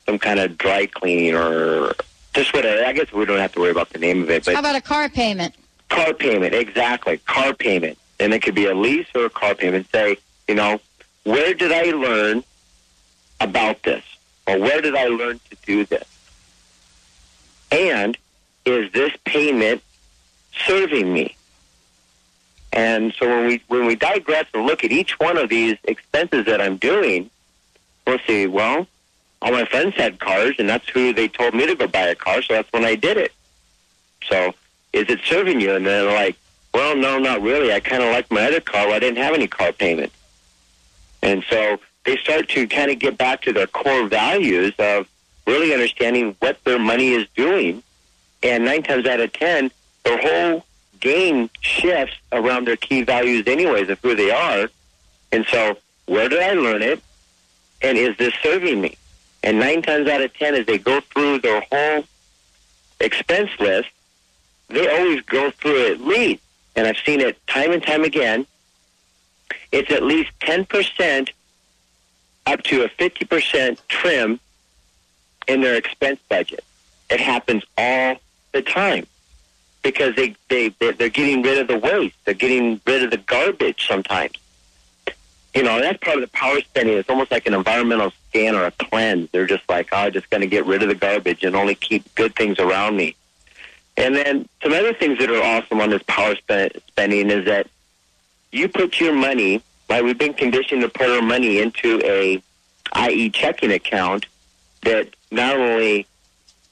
[0.06, 1.92] some kind of dry cleaning or
[2.34, 2.84] just whatever.
[2.84, 4.76] I guess we don't have to worry about the name of it, but How about
[4.76, 5.54] a car payment?
[5.88, 7.98] car payment, exactly, car payment.
[8.20, 9.86] And it could be a lease or a car payment.
[9.92, 10.80] Say, you know,
[11.24, 12.44] where did I learn
[13.40, 14.04] about this?
[14.46, 16.04] Or where did I learn to do this?
[17.70, 18.16] And
[18.64, 19.82] is this payment
[20.66, 21.36] serving me?
[22.72, 26.46] And so when we when we digress and look at each one of these expenses
[26.46, 27.30] that I'm doing,
[28.06, 28.86] we'll see, well,
[29.40, 32.14] all my friends had cars and that's who they told me to go buy a
[32.14, 33.32] car, so that's when I did it.
[34.28, 34.54] So
[34.92, 35.74] is it serving you?
[35.74, 36.36] And they're like,
[36.74, 37.72] well, no, not really.
[37.72, 38.88] I kind of like my other car.
[38.88, 40.12] I didn't have any car payment.
[41.22, 45.08] And so they start to kind of get back to their core values of
[45.46, 47.82] really understanding what their money is doing.
[48.42, 49.70] And nine times out of ten,
[50.04, 50.64] their whole
[51.00, 54.68] game shifts around their key values anyways of who they are.
[55.32, 55.76] And so
[56.06, 57.02] where did I learn it?
[57.82, 58.96] And is this serving me?
[59.42, 62.04] And nine times out of ten, as they go through their whole
[63.00, 63.88] expense list,
[64.68, 66.42] they always go through it at least,
[66.76, 68.46] and I've seen it time and time again,
[69.70, 71.30] it's at least 10%
[72.46, 74.40] up to a 50% trim
[75.46, 76.64] in their expense budget.
[77.08, 78.16] It happens all
[78.52, 79.06] the time
[79.82, 82.16] because they, they, they're getting rid of the waste.
[82.24, 84.32] They're getting rid of the garbage sometimes.
[85.54, 86.96] You know, that's part of the power spending.
[86.98, 89.30] It's almost like an environmental scan or a cleanse.
[89.30, 91.74] They're just like, oh, I'm just going to get rid of the garbage and only
[91.74, 93.16] keep good things around me.
[93.96, 97.66] And then some other things that are awesome on this power spe- spending is that
[98.52, 102.42] you put your money, like we've been conditioned to put our money into a
[103.08, 104.26] IE checking account
[104.82, 106.06] that not only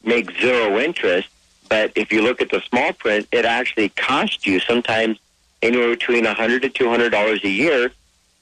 [0.05, 1.29] makes zero interest,
[1.69, 5.19] but if you look at the small print, it actually costs you sometimes
[5.63, 7.91] anywhere between a hundred to two hundred dollars a year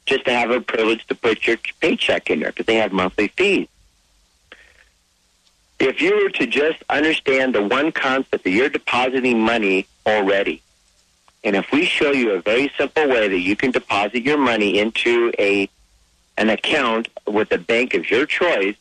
[0.06, 3.28] just to have a privilege to put your paycheck in there because they have monthly
[3.28, 3.68] fees.
[5.78, 10.62] If you were to just understand the one concept that you're depositing money already,
[11.42, 14.78] and if we show you a very simple way that you can deposit your money
[14.78, 15.68] into a
[16.36, 18.76] an account with a bank of your choice,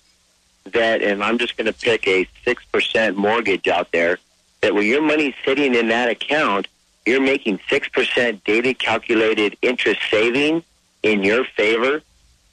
[0.66, 4.18] that and I'm just going to pick a six percent mortgage out there,
[4.64, 6.68] that when your money's sitting in that account,
[7.06, 10.64] you're making six percent daily calculated interest saving
[11.04, 12.02] in your favor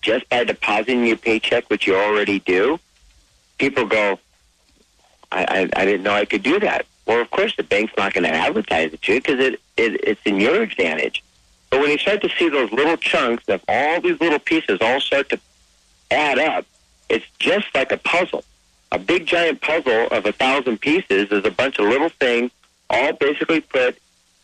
[0.02, 2.78] just by depositing your paycheck, which you already do.
[3.58, 4.18] People go,
[5.30, 6.84] I, I, I didn't know I could do that.
[7.06, 10.00] Well, of course, the bank's not going to advertise it to you because it, it,
[10.02, 11.22] it's in your advantage.
[11.70, 15.00] But when you start to see those little chunks of all these little pieces all
[15.00, 15.40] start to
[16.10, 16.66] add up,
[17.08, 18.44] it's just like a puzzle.
[18.92, 22.50] A big giant puzzle of a thousand pieces is a bunch of little things
[22.88, 23.96] all basically put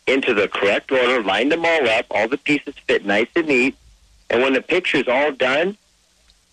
[0.07, 3.75] into the correct order, lined them all up, all the pieces fit nice and neat.
[4.29, 5.77] And when the picture's all done,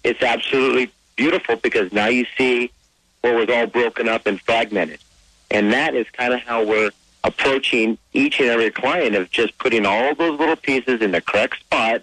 [0.03, 2.73] it's absolutely beautiful because now you see
[3.21, 4.99] what was all broken up and fragmented.
[5.51, 6.91] And that is kind of how we're
[7.23, 11.61] approaching each and every client of just putting all those little pieces in the correct
[11.61, 12.03] spot.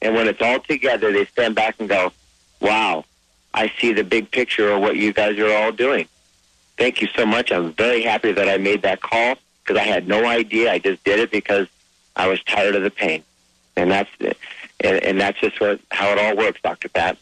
[0.00, 2.12] And when it's all together, they stand back and go,
[2.60, 3.04] wow,
[3.56, 6.06] I see the big picture of what you guys are all doing.
[6.76, 7.50] Thank you so much.
[7.50, 10.70] I'm very happy that I made that call because I had no idea.
[10.70, 11.66] I just did it because
[12.14, 13.24] I was tired of the pain.
[13.74, 14.36] And that's and,
[15.02, 16.90] and that's just what how it all works, Dr.
[16.90, 17.16] Pat.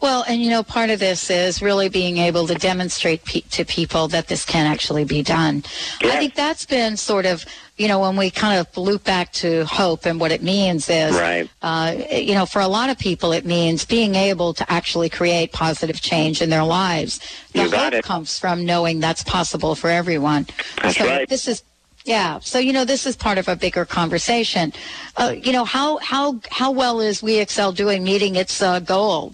[0.00, 3.64] Well, and you know, part of this is really being able to demonstrate pe- to
[3.64, 5.64] people that this can actually be done.
[6.02, 7.44] I think that's been sort of,
[7.76, 11.14] you know, when we kind of loop back to hope and what it means is,
[11.14, 11.48] Right.
[11.62, 15.52] uh, you know, for a lot of people, it means being able to actually create
[15.52, 17.20] positive change in their lives.
[17.52, 18.04] The You hope it.
[18.04, 20.46] comes from knowing that's possible for everyone.
[20.82, 21.28] That's so right.
[21.28, 21.62] This is.
[22.04, 24.72] Yeah, so you know this is part of a bigger conversation.
[25.16, 29.32] Uh, you know how how how well is We Excel doing meeting its uh, goal?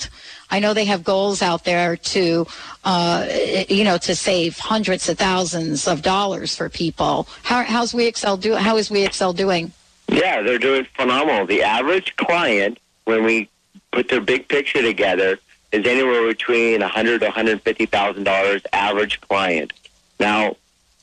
[0.53, 2.46] I know they have goals out there to,
[2.84, 3.26] uh,
[3.70, 7.26] you know, to save hundreds of thousands of dollars for people.
[7.42, 8.55] How, how's We Excel do?
[8.55, 9.72] How is We Excel doing?
[10.09, 11.46] Yeah, they're doing phenomenal.
[11.46, 13.48] The average client, when we
[13.92, 15.38] put their big picture together,
[15.72, 19.72] is anywhere between a hundred to one hundred fifty thousand dollars average client.
[20.20, 20.57] Now,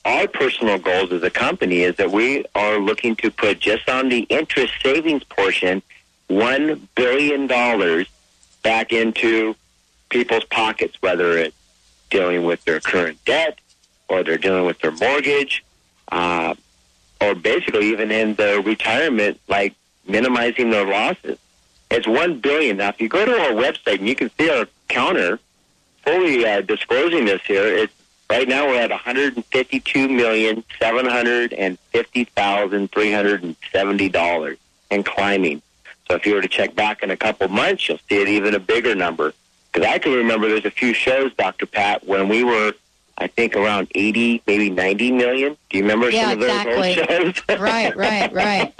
[0.05, 4.09] our personal goals as a company is that we are looking to put just on
[4.09, 5.81] the interest savings portion
[6.27, 8.07] one billion dollars
[8.61, 9.55] back into
[10.09, 11.55] people's pockets, whether it's
[12.09, 13.59] dealing with their current debt
[14.07, 15.63] or they're dealing with their mortgage.
[16.11, 16.55] Uh,
[17.21, 19.75] or basically even in the retirement, like
[20.07, 21.37] minimizing their losses.
[21.91, 22.77] It's one billion.
[22.77, 25.37] Now, if you go to our website and you can see our counter,
[26.03, 27.93] fully uh, disclosing this here, it's
[28.29, 33.43] right now we're at one hundred fifty-two million seven hundred and fifty thousand three hundred
[33.43, 34.57] and seventy dollars
[34.89, 35.61] and climbing.
[36.09, 38.55] So if you were to check back in a couple months, you'll see it even
[38.55, 39.33] a bigger number.
[39.71, 41.67] Because I can remember there's a few shows, Dr.
[41.67, 42.73] Pat, when we were
[43.21, 45.57] I think around 80, maybe 90 million.
[45.69, 47.19] Do you remember Yeah, some of those exactly.
[47.19, 47.43] old shows?
[47.59, 48.73] right, right, right.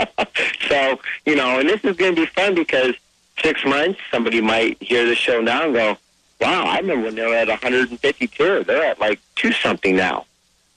[0.69, 2.95] so, you know, and this is going to be fun because
[3.43, 5.97] six months, somebody might hear the show now and go,
[6.39, 8.63] wow, I remember when they were at 152.
[8.63, 10.25] They're at like two something now.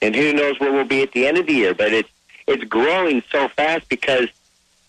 [0.01, 1.73] And who knows where we'll be at the end of the year.
[1.73, 2.09] But it's,
[2.45, 4.27] it's growing so fast because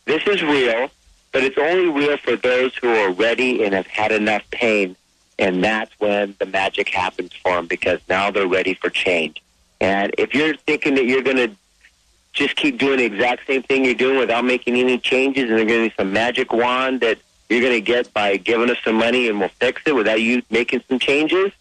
[0.06, 0.90] this is real,
[1.34, 4.96] but it's only real for those who are ready and have had enough pain
[5.38, 9.42] and that's when the magic happens for them because now they're ready for change.
[9.80, 11.50] And if you're thinking that you're going to
[12.32, 15.66] just keep doing the exact same thing you're doing without making any changes, and there's
[15.66, 17.18] going to be some magic wand that
[17.48, 20.42] you're going to get by giving us some money and we'll fix it without you
[20.50, 21.52] making some changes,